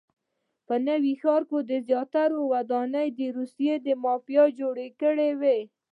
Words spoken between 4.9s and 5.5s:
کړي.